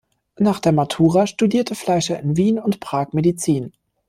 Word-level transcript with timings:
Nach 0.39 0.59
der 0.59 0.71
Matura 0.71 1.27
studierte 1.27 1.75
Fleischer 1.75 2.19
in 2.19 2.35
Wien 2.35 2.57
und 2.57 2.79
Prag 2.79 3.09
Medizin. 3.13 3.71